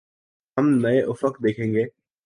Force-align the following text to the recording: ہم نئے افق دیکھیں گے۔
ہم 0.57 0.65
نئے 0.81 0.99
افق 1.03 1.33
دیکھیں 1.43 1.73
گے۔ 1.73 1.83